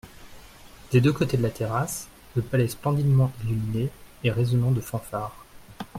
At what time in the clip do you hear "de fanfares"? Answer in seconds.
4.71-5.45